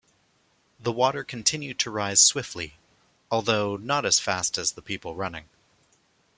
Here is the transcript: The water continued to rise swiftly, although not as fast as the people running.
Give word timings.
The 0.79 0.91
water 0.91 1.23
continued 1.23 1.77
to 1.77 1.91
rise 1.91 2.19
swiftly, 2.21 2.73
although 3.29 3.77
not 3.77 4.03
as 4.03 4.19
fast 4.19 4.57
as 4.57 4.71
the 4.71 4.81
people 4.81 5.13
running. 5.13 5.47